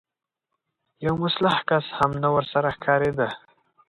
يو 1.05 1.13
مسلح 1.23 1.55
کس 1.69 1.85
هم 1.97 2.11
نه 2.23 2.29
ورسره 2.35 2.69
ښکارېده. 2.75 3.29